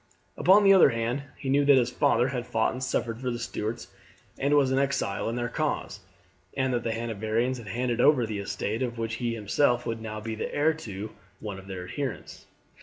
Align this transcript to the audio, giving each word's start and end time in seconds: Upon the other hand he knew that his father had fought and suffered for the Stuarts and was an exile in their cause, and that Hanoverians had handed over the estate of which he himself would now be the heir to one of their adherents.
Upon 0.35 0.63
the 0.63 0.73
other 0.73 0.89
hand 0.89 1.25
he 1.37 1.47
knew 1.47 1.63
that 1.63 1.77
his 1.77 1.91
father 1.91 2.29
had 2.29 2.47
fought 2.47 2.71
and 2.71 2.83
suffered 2.83 3.21
for 3.21 3.29
the 3.29 3.37
Stuarts 3.37 3.89
and 4.39 4.55
was 4.55 4.71
an 4.71 4.79
exile 4.79 5.29
in 5.29 5.35
their 5.35 5.47
cause, 5.47 5.99
and 6.57 6.73
that 6.73 6.83
Hanoverians 6.91 7.59
had 7.59 7.67
handed 7.67 8.01
over 8.01 8.25
the 8.25 8.39
estate 8.39 8.81
of 8.81 8.97
which 8.97 9.17
he 9.21 9.35
himself 9.35 9.85
would 9.85 10.01
now 10.01 10.19
be 10.19 10.33
the 10.33 10.51
heir 10.55 10.73
to 10.73 11.11
one 11.39 11.59
of 11.59 11.67
their 11.67 11.83
adherents. 11.87 12.47